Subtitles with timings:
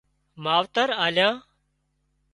[0.43, 1.35] ماوتر آليان